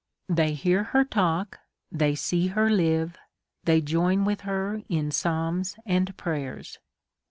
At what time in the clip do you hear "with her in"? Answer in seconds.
4.25-5.11